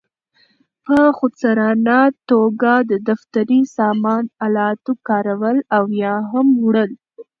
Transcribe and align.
په 0.85 0.97
خودسرانه 1.17 1.99
توګه 2.29 2.73
د 2.89 2.91
دفتري 3.09 3.61
سامان 3.77 4.23
آلاتو 4.45 4.91
کارول 5.07 5.57
او 5.75 5.83
یا 6.03 6.15
هم 6.31 6.47
وړل. 6.63 6.91